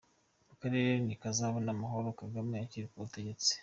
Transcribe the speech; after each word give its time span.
Akarere 0.53 0.91
ntikazabona 1.05 1.69
amahoro 1.75 2.07
Kagame 2.21 2.53
akiri 2.63 2.85
ku 2.91 2.97
butegetsi. 3.03 3.51